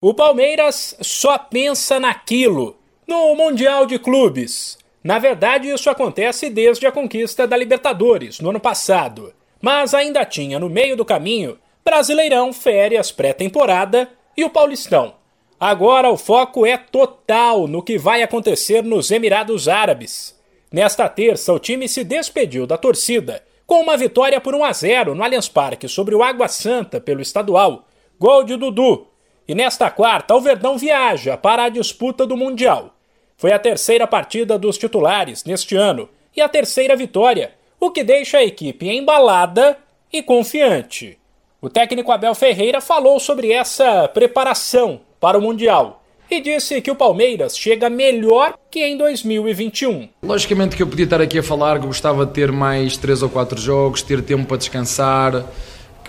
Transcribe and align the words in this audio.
O 0.00 0.14
Palmeiras 0.14 0.96
só 1.00 1.36
pensa 1.36 1.98
naquilo, 1.98 2.76
no 3.04 3.34
Mundial 3.34 3.84
de 3.84 3.98
Clubes. 3.98 4.78
Na 5.02 5.18
verdade, 5.18 5.68
isso 5.68 5.90
acontece 5.90 6.48
desde 6.48 6.86
a 6.86 6.92
conquista 6.92 7.48
da 7.48 7.56
Libertadores, 7.56 8.38
no 8.38 8.50
ano 8.50 8.60
passado. 8.60 9.34
Mas 9.60 9.94
ainda 9.94 10.24
tinha 10.24 10.56
no 10.60 10.70
meio 10.70 10.96
do 10.96 11.04
caminho 11.04 11.58
Brasileirão, 11.84 12.52
férias, 12.52 13.10
pré-temporada 13.10 14.08
e 14.36 14.44
o 14.44 14.50
Paulistão. 14.50 15.14
Agora 15.58 16.08
o 16.08 16.16
foco 16.16 16.64
é 16.64 16.76
total 16.76 17.66
no 17.66 17.82
que 17.82 17.98
vai 17.98 18.22
acontecer 18.22 18.84
nos 18.84 19.10
Emirados 19.10 19.66
Árabes. 19.66 20.38
Nesta 20.70 21.08
terça, 21.08 21.52
o 21.52 21.58
time 21.58 21.88
se 21.88 22.04
despediu 22.04 22.68
da 22.68 22.78
torcida 22.78 23.42
com 23.66 23.80
uma 23.80 23.96
vitória 23.96 24.40
por 24.40 24.54
1 24.54 24.64
a 24.64 24.72
0 24.72 25.14
no 25.16 25.24
Allianz 25.24 25.48
Parque 25.48 25.88
sobre 25.88 26.14
o 26.14 26.22
Água 26.22 26.46
Santa 26.46 27.00
pelo 27.00 27.20
estadual. 27.20 27.88
Gol 28.16 28.44
de 28.44 28.56
Dudu, 28.56 29.07
e 29.48 29.54
nesta 29.54 29.90
quarta, 29.90 30.34
o 30.34 30.40
Verdão 30.42 30.76
viaja 30.76 31.34
para 31.34 31.64
a 31.64 31.68
disputa 31.70 32.26
do 32.26 32.36
Mundial. 32.36 32.94
Foi 33.34 33.50
a 33.50 33.58
terceira 33.58 34.06
partida 34.06 34.58
dos 34.58 34.76
titulares 34.76 35.42
neste 35.44 35.74
ano 35.74 36.06
e 36.36 36.42
a 36.42 36.48
terceira 36.48 36.94
vitória, 36.94 37.52
o 37.80 37.90
que 37.90 38.04
deixa 38.04 38.38
a 38.38 38.44
equipe 38.44 38.86
embalada 38.86 39.78
e 40.12 40.22
confiante. 40.22 41.18
O 41.62 41.70
técnico 41.70 42.12
Abel 42.12 42.34
Ferreira 42.34 42.80
falou 42.82 43.18
sobre 43.18 43.50
essa 43.50 44.06
preparação 44.08 45.00
para 45.18 45.38
o 45.38 45.40
Mundial 45.40 46.04
e 46.30 46.42
disse 46.42 46.82
que 46.82 46.90
o 46.90 46.94
Palmeiras 46.94 47.56
chega 47.56 47.88
melhor 47.88 48.54
que 48.70 48.84
em 48.84 48.98
2021. 48.98 50.10
Logicamente 50.22 50.76
que 50.76 50.82
eu 50.82 50.86
podia 50.86 51.04
estar 51.04 51.22
aqui 51.22 51.38
a 51.38 51.42
falar 51.42 51.80
que 51.80 51.86
gostava 51.86 52.26
de 52.26 52.32
ter 52.32 52.52
mais 52.52 52.98
três 52.98 53.22
ou 53.22 53.30
quatro 53.30 53.58
jogos, 53.58 54.02
ter 54.02 54.22
tempo 54.22 54.46
para 54.46 54.58
descansar 54.58 55.46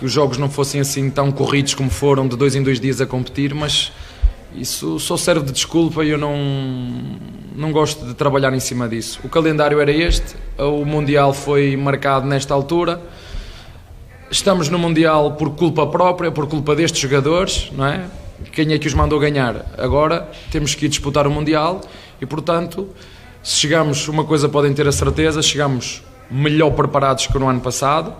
que 0.00 0.06
os 0.06 0.12
jogos 0.12 0.38
não 0.38 0.48
fossem 0.48 0.80
assim 0.80 1.10
tão 1.10 1.30
corridos 1.30 1.74
como 1.74 1.90
foram, 1.90 2.26
de 2.26 2.34
dois 2.34 2.56
em 2.56 2.62
dois 2.62 2.80
dias 2.80 3.02
a 3.02 3.06
competir, 3.06 3.54
mas 3.54 3.92
isso 4.56 4.98
só 4.98 5.14
serve 5.14 5.44
de 5.44 5.52
desculpa 5.52 6.02
e 6.02 6.08
eu 6.08 6.16
não, 6.16 6.34
não 7.54 7.70
gosto 7.70 8.06
de 8.06 8.14
trabalhar 8.14 8.54
em 8.54 8.60
cima 8.60 8.88
disso. 8.88 9.20
O 9.22 9.28
calendário 9.28 9.78
era 9.78 9.92
este, 9.92 10.36
o 10.56 10.86
Mundial 10.86 11.34
foi 11.34 11.76
marcado 11.76 12.26
nesta 12.26 12.54
altura. 12.54 12.98
Estamos 14.30 14.70
no 14.70 14.78
Mundial 14.78 15.32
por 15.32 15.50
culpa 15.50 15.86
própria, 15.86 16.32
por 16.32 16.46
culpa 16.46 16.74
destes 16.74 16.98
jogadores, 16.98 17.70
não 17.70 17.84
é? 17.84 18.06
Quem 18.52 18.72
é 18.72 18.78
que 18.78 18.86
os 18.86 18.94
mandou 18.94 19.20
ganhar? 19.20 19.66
Agora 19.76 20.30
temos 20.50 20.74
que 20.74 20.86
ir 20.86 20.88
disputar 20.88 21.26
o 21.26 21.30
Mundial 21.30 21.82
e, 22.18 22.24
portanto, 22.24 22.88
se 23.42 23.56
chegamos, 23.56 24.08
uma 24.08 24.24
coisa 24.24 24.48
podem 24.48 24.72
ter 24.72 24.88
a 24.88 24.92
certeza, 24.92 25.42
chegamos 25.42 26.02
melhor 26.30 26.70
preparados 26.70 27.26
que 27.26 27.38
no 27.38 27.46
ano 27.46 27.60
passado 27.60 28.14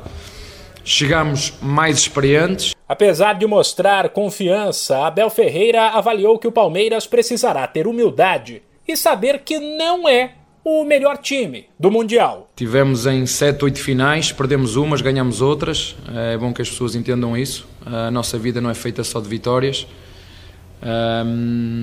chegamos 0.91 1.53
mais 1.63 1.99
experientes. 1.99 2.75
Apesar 2.89 3.35
de 3.35 3.47
mostrar 3.47 4.09
confiança, 4.09 5.07
Abel 5.07 5.31
Ferreira 5.31 5.91
avaliou 5.91 6.39
que 6.39 6.49
o 6.49 6.53
Palmeiras 6.53 7.07
precisará 7.07 7.67
ter 7.67 7.87
humildade 7.87 8.63
e 8.87 8.97
saber 8.97 9.43
que 9.45 9.59
não 9.61 10.09
é 10.09 10.33
o 10.65 10.85
melhor 10.85 11.17
time 11.17 11.67
do 11.79 11.91
Mundial. 11.91 12.51
Tivemos 12.57 13.07
em 13.07 13.25
7, 13.25 13.65
8 13.65 13.81
finais, 13.81 14.33
perdemos 14.33 14.75
umas, 14.77 15.01
ganhamos 15.01 15.41
outras. 15.41 15.97
É 16.13 16.37
bom 16.37 16.53
que 16.53 16.61
as 16.61 16.69
pessoas 16.69 16.97
entendam 16.97 17.37
isso. 17.37 17.67
A 17.87 18.11
nossa 18.11 18.37
vida 18.37 18.61
não 18.61 18.69
é 18.69 18.75
feita 18.75 19.05
só 19.05 19.21
de 19.21 19.29
vitórias. 19.29 19.87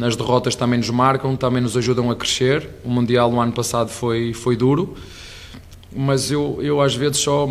As 0.05 0.15
derrotas 0.15 0.55
também 0.55 0.79
nos 0.79 0.89
marcam, 0.89 1.35
também 1.37 1.61
nos 1.61 1.77
ajudam 1.77 2.11
a 2.11 2.15
crescer. 2.15 2.69
O 2.83 2.89
Mundial 2.89 3.31
no 3.31 3.39
ano 3.39 3.53
passado 3.53 3.89
foi, 3.89 4.33
foi 4.33 4.57
duro, 4.57 4.95
mas 5.95 6.29
eu, 6.29 6.59
eu 6.61 6.81
às 6.81 6.93
vezes 6.93 7.17
só 7.17 7.47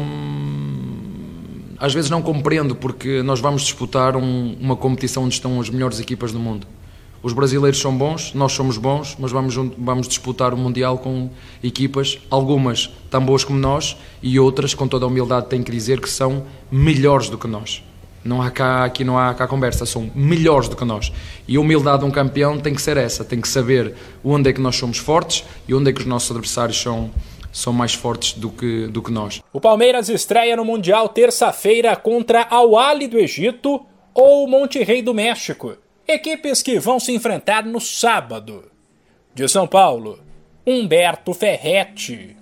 às 1.79 1.95
vezes 1.95 2.11
não 2.11 2.23
compreendo 2.23 2.75
porque 2.75 3.23
nós 3.23 3.41
vamos 3.41 3.63
disputar 3.63 4.17
um, 4.17 4.57
uma 4.61 4.77
competição 4.77 5.25
onde 5.25 5.35
estão 5.35 5.61
as 5.61 5.71
melhores 5.71 6.01
equipas 6.01 6.33
do 6.33 6.39
mundo. 6.39 6.67
Os 7.23 7.33
brasileiros 7.33 7.81
são 7.81 7.97
bons, 7.97 8.33
nós 8.35 8.53
somos 8.53 8.79
bons, 8.79 9.17
mas 9.19 9.33
vamos, 9.33 9.55
vamos 9.55 10.07
disputar 10.07 10.55
o 10.55 10.57
Mundial 10.57 10.99
com 10.99 11.29
equipas, 11.63 12.21
algumas 12.31 12.91
tão 13.11 13.25
boas 13.25 13.43
como 13.43 13.59
nós 13.59 13.97
e 14.23 14.39
outras, 14.39 14.75
com 14.75 14.87
toda 14.87 15.07
a 15.07 15.09
humildade, 15.09 15.49
tenho 15.49 15.65
que 15.65 15.73
dizer 15.73 16.01
que 16.01 16.09
são 16.09 16.45
melhores 16.71 17.29
do 17.29 17.37
que 17.37 17.49
nós. 17.49 17.83
Não 18.25 18.43
há 18.43 18.51
cá, 18.51 18.85
aqui 18.85 19.05
não 19.05 19.19
há 19.19 19.33
cá 19.35 19.47
conversa, 19.47 19.87
são 19.87 20.11
melhores 20.15 20.69
do 20.69 20.77
que 20.77 20.85
nós. 20.85 21.13
E 21.47 21.57
a 21.57 21.61
humildade 21.61 22.01
de 22.01 22.05
um 22.05 22.11
campeão 22.11 22.59
tem 22.59 22.75
que 22.75 22.83
ser 22.83 22.97
essa, 22.97 23.25
tem 23.25 23.41
que 23.41 23.49
saber 23.49 23.95
onde 24.23 24.51
é 24.51 24.53
que 24.53 24.61
nós 24.61 24.77
somos 24.77 24.99
fortes 24.99 25.45
e 25.67 25.75
onde 25.75 25.91
é 25.91 25.93
que 25.93 26.01
os 26.01 26.07
nossos 26.07 26.31
adversários 26.31 26.81
são, 26.81 27.11
são 27.57 27.73
mais 27.73 27.95
fortes 27.95 28.35
do 28.35 28.51
que, 28.51 28.87
do 28.89 29.03
que 29.03 29.11
nós. 29.11 29.43
O 29.51 29.59
Palmeiras 29.59 30.11
estreia 30.11 30.55
no 30.55 30.65
Mundial 30.65 31.09
terça-feira 31.09 31.97
contra 31.97 32.47
Al 32.51 32.77
Ali 32.77 33.09
do 33.09 33.19
Egito 33.19 33.85
ou 34.13 34.47
Monte 34.47 34.83
Rei 34.85 35.01
do 35.01 35.15
México, 35.15 35.75
equipes 36.07 36.63
que 36.63 36.79
vão 36.79 37.01
se 37.01 37.13
enfrentar 37.13 37.65
no 37.65 37.81
sábado. 37.81 38.71
De 39.35 39.49
São 39.49 39.67
Paulo, 39.67 40.19
Humberto 40.67 41.33
Ferretti. 41.33 42.37